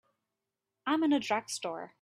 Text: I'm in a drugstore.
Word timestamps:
I'm 0.87 1.03
in 1.03 1.13
a 1.13 1.19
drugstore. 1.19 1.89